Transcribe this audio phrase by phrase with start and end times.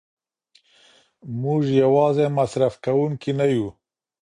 [1.41, 3.67] موږ یوازې مصرف کوونکي نه یو.